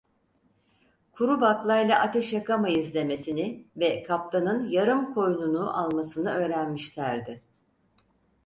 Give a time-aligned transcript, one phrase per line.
[1.11, 7.41] "Kuru baklayla ateş yakamayızl" demesini ve kaptanın yarım koyununu almasını öğrenmişlerdi…